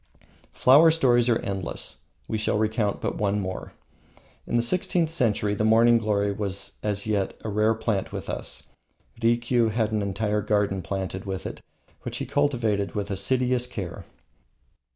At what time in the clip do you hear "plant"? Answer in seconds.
7.75-8.11